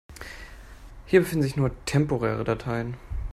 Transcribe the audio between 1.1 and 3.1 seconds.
befinden sich nur temporäre Dateien.